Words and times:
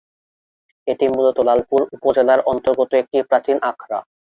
এটি 0.87 1.05
মূলত 1.07 1.37
লালপুর 1.47 1.81
উপজেলার 1.95 2.39
অন্তর্গত 2.51 2.91
একটি 3.01 3.17
প্রাচীন 3.29 3.57
আখড়া। 3.69 3.99